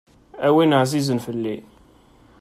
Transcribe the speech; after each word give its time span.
A 0.47 0.49
win 0.55 0.77
ɛzizen 0.81 1.23
fell-i. 1.25 1.57